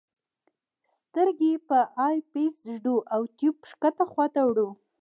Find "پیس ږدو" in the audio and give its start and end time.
2.31-2.95